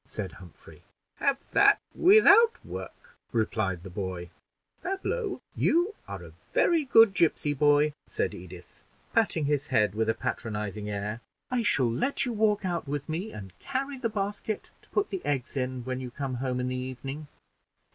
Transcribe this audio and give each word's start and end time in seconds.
said 0.03 0.31
Humphrey. 0.31 0.81
"Have 1.17 1.37
that 1.51 1.79
without 1.93 2.57
work," 2.65 3.15
replied 3.31 3.83
the 3.83 3.89
boy. 3.91 4.31
"Pablo, 4.81 5.43
you 5.55 5.93
are 6.07 6.23
a 6.23 6.33
very 6.53 6.85
good 6.85 7.13
gipsy 7.13 7.53
boy," 7.53 7.93
said 8.07 8.33
Edith, 8.33 8.81
patting 9.13 9.45
his 9.45 9.67
head 9.67 9.93
with 9.93 10.09
a 10.09 10.15
patronizing 10.15 10.89
air; 10.89 11.21
"I 11.51 11.61
shall 11.61 11.87
let 11.91 12.25
you 12.25 12.33
walk 12.33 12.65
out 12.65 12.87
with 12.87 13.07
me 13.07 13.31
and 13.31 13.53
carry 13.59 13.99
the 13.99 14.09
basket 14.09 14.71
to 14.81 14.89
put 14.89 15.11
the 15.11 15.23
eggs 15.23 15.55
in 15.55 15.83
when 15.85 16.01
you 16.01 16.09
come 16.09 16.33
home 16.33 16.59
in 16.59 16.67
the 16.67 16.75
evening." 16.75 17.27